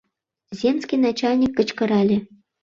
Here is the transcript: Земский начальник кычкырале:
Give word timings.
Земский 0.59 0.97
начальник 1.05 1.51
кычкырале: 1.57 2.17